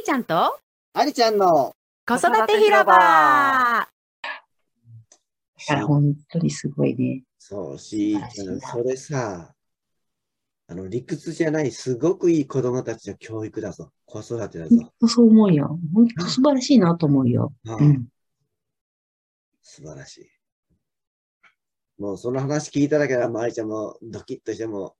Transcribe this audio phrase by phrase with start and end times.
[0.00, 0.58] ーちゃんと？
[0.92, 1.74] ありちゃんの
[2.06, 3.88] 子育て広場
[5.86, 7.22] 本当にすごいね。
[7.38, 9.54] そう、しーちゃん、それさ、
[10.66, 13.92] あの、理屈じゃない、すごくいい子供たちの教育だぞ。
[14.06, 14.76] 子育てだぞ。
[14.76, 15.78] 本当そう思うよ。
[15.94, 17.52] 本当素晴らしいなと思うよ。
[17.68, 18.08] ああうん。
[19.62, 20.30] 素晴らしい。
[22.00, 24.96] もうその話聞いただけで、まりちゃんもドキッとしても、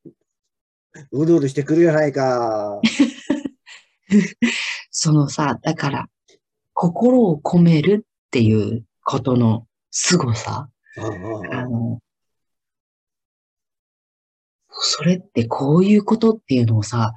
[1.13, 2.81] うるうるしてくるやないか。
[4.91, 6.09] そのさ、だから、
[6.75, 10.69] 心を込めるっていうことの凄さ。
[10.97, 12.01] あの、
[14.71, 17.15] それってこういうことっていうのをさ、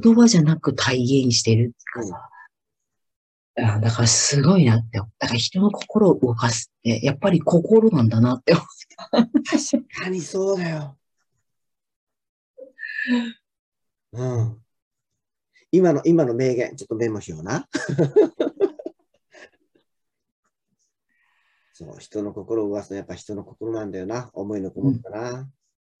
[0.00, 2.28] 言葉じゃなく体現してるっていうかさ、
[3.76, 4.98] あだからすごいなって。
[4.98, 8.66] だから人の心を動かすって、やっぱり心なんだなって思う。
[9.44, 10.96] 確かにそうだよ。
[14.12, 14.62] うん。
[15.70, 17.68] 今の、今の名言、ちょっとメモしような。
[21.72, 24.30] そう、人の心を動かすのはやっぱ人の心なんだよな。
[24.32, 25.48] 思いのこもったな。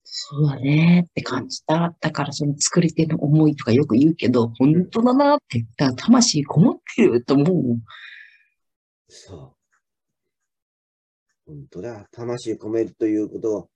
[0.02, 1.94] そうだねって感じた。
[2.00, 5.66] だからその作り手の思いとかよく言うけど、本当だなって。
[5.76, 7.78] だ魂こもってると思う。
[9.08, 9.58] そう。
[11.46, 12.08] 本当だ。
[12.10, 13.70] 魂込めるということを、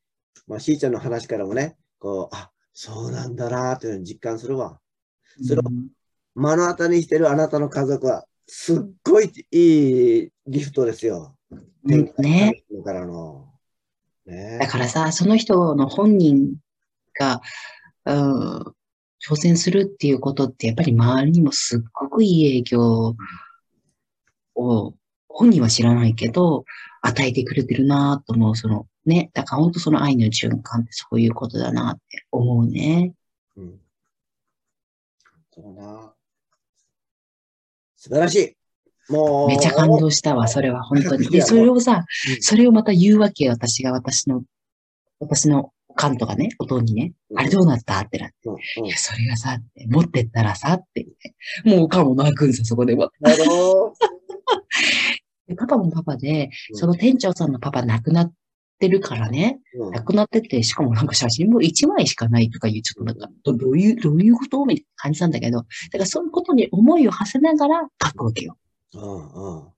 [0.46, 4.80] まあ、しーちゃんの話からもね、こう、あ、そうなんだなというのを実感するわ。
[5.40, 5.88] それをうん
[6.34, 11.36] 目の当たりにしてるあなたの家族は、すっごいいいギフトですよ。
[11.84, 12.62] うんね。
[12.70, 13.48] 天からの。
[14.26, 16.56] ねだからさ、その人の本人
[17.18, 17.40] が、
[18.04, 18.60] うん、
[19.24, 23.16] 挑戦するっていうことって、やっぱり周りにもすっごくいい影響
[24.54, 24.94] を、
[25.28, 26.64] 本人は知らないけど、
[27.02, 28.56] 与えてくれてるなと思う。
[28.56, 33.12] そのね、だから本当その愛の循環ってそういうことだなって思うね。
[33.56, 33.81] うん。
[35.54, 36.14] そうな。
[37.96, 39.12] 素晴らしい。
[39.12, 39.48] もう。
[39.48, 41.28] めちゃ感動したわ、それは本当に。
[41.30, 44.42] で、それをさう、んそれをまた言うわけよ、私が私の、
[45.20, 48.48] 私の感とかね、音にね、うんあれどうなったってなって。
[48.82, 49.58] いや、それがさ、
[49.88, 51.34] 持ってったらさ、って言って。
[51.64, 53.10] もうおかんも泣くんさ、そこでも。
[53.20, 53.94] なるほど。
[55.48, 58.32] でパパもパパで、うんその店長さんのパパ亡くなっ
[58.78, 68.56] てるからね、うん亡くなってて、しかもなんか写真も1枚しかないとかいう、ちょっとなんか、どどういう、どういうことみたいな感じなんだけど、だからそういうことに思いを馳せながら書くわけよ。
[68.94, 69.72] うんうん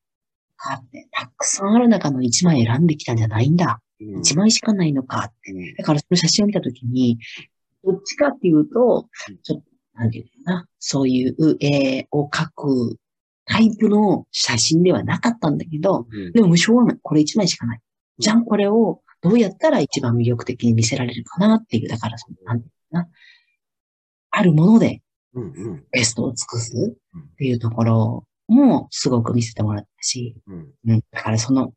[0.67, 3.81] あって、たくさんある中の1枚選んできたんじゃないんだ。
[4.01, 5.53] うん1枚しかないのかって。
[5.53, 7.19] うんだからその写真を見たときに、
[7.85, 12.99] どっちかっていうとうん、ちょっと、なんていうのかな、そういう絵を描く
[13.45, 16.99] タイプの写真ではなかったんだけど、うんでも無償はない。
[17.03, 17.81] これ1枚しかない。
[18.19, 23.13] じゃん、これをどうやったら一番魅力的に見せられるかなっていう、だからその、なんていうのかな。
[24.31, 25.01] あるもので
[25.93, 31.01] ベストを尽くすっていうところもすごく見せてもらったし、うんうん。
[31.11, 31.73] だからその、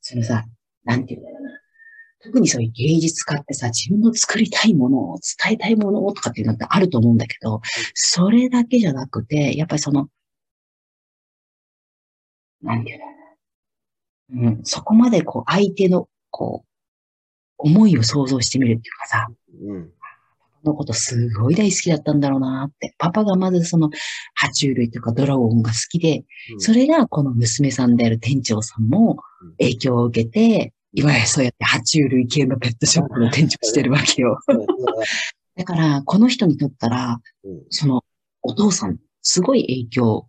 [0.00, 0.46] そのさ、
[0.84, 1.50] なんていうんだろうな。
[2.22, 7.60] 特にそういう芸術家ってさ、自分の作りたいものを、伝えたいものをとかっていうのってあると思うんだけど、
[7.94, 10.08] それだけじゃなくて、やっぱりその、
[12.62, 13.19] なんていうんだろうな。
[14.32, 16.68] うん、そこまでこう、相手の、こう、
[17.58, 19.28] 思いを想像してみるっていうかさ、
[19.62, 19.90] うん
[20.64, 22.94] のことすごい大好きだったんだろうなって。
[22.98, 23.88] パパがまずその、
[24.38, 34.38] 爬虫類とかドラゴンが好きで、うんそれがこの娘さんである店長さんもうん影響を受けて、いわゆるそうやって爬虫類系のペットショップの店長してるわけよ。
[35.56, 38.04] だから、この人にとったら、うんその
[38.42, 40.26] お父さん、すごい影響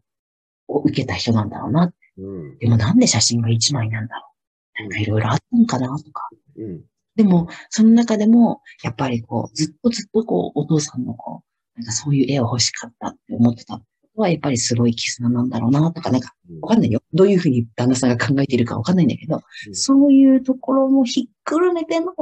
[0.68, 1.91] を受けた人なんだろうな。
[2.21, 4.21] うんでもなんで写真が一枚なんだろ
[4.79, 4.81] う。
[4.83, 6.29] なんかいろいろあったんかなとか。
[6.57, 6.81] うん
[7.15, 11.43] でも、その中でも、やっぱりこう、ずっとずっとこう、お父さんのこ
[11.75, 13.83] う、なんかそういう絵を欲しかったって思ってたこ
[14.15, 17.01] とは、やっぱりすごい絆なんだろうなとか、なんか、わかんないよ。
[17.13, 22.13] どういうふうに旦那さんが考えているかわかんないんだけど、うんそういうところもひっくるめての、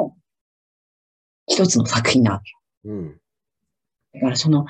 [1.48, 2.90] 一つの作品なわけ。
[2.90, 3.20] うん
[4.14, 4.66] だからその、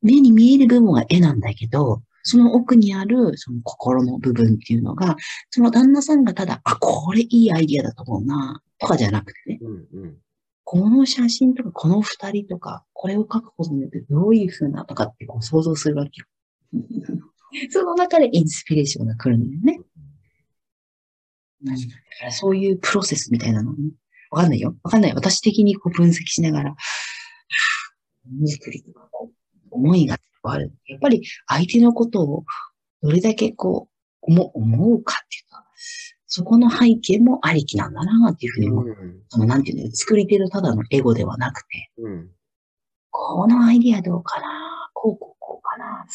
[0.00, 5.16] 目に見える部分は絵なんだけど、その奥にある、その心の部分っていうのが、
[5.50, 10.16] その旦那さんがただ、あ、これいいアイディアだと思うな、とかじゃなくてね、うんうん
[10.64, 16.26] この写真とか、この二人とか、これを描くことによってどういう風なとかってこう想像するわけよ。
[17.70, 19.84] その中でインスピレーションが来るんだよね。
[21.64, 21.78] だか
[22.24, 23.90] らそういうプロセスみたいなのね。
[24.30, 24.74] わかんないよ。
[24.82, 25.14] わかんない。
[25.14, 30.16] 私的にこう分析しながら、はぁものづくりとかこう、思いが
[30.50, 30.72] ある。
[30.86, 32.44] やっぱり相手のことを
[33.02, 33.92] どれだけこう、
[34.22, 35.64] 思思うかっていうか、
[36.26, 38.96] そこの背景もありきなんだなっていうふうに思う。
[39.28, 42.30] その、なんていうの、作り手のただのエゴではなくて、うん
[43.12, 46.06] このアイディアどうかなこうこうこうかな。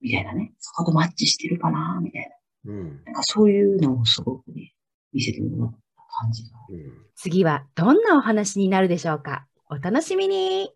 [0.00, 0.54] みたいなね。
[0.58, 2.30] そことマッチしてるかなみたい
[2.64, 2.88] うん。
[3.04, 3.04] な。
[3.04, 4.72] なんかそういうのをすごくね、
[5.12, 5.78] 見せてもらった
[6.22, 6.48] 感じが。
[6.70, 6.92] うん。
[7.14, 10.70] 次はどんなお話になるでしょうかお楽しみに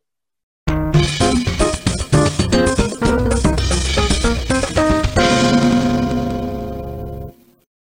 [2.99, 3.36] Thank you.